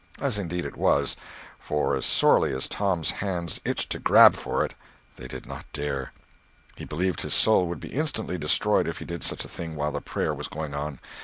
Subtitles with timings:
[0.19, 1.15] As indeed it was;
[1.59, 4.73] for as sorely as Tom's hands itched to grab for it
[5.15, 9.45] they did not dare—he believed his soul would be instantly destroyed if he did such
[9.45, 10.99] a thing while the prayer was going on.